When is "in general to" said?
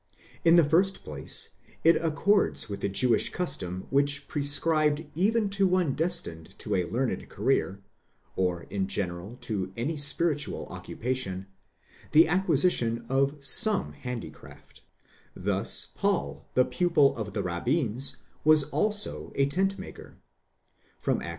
8.63-9.71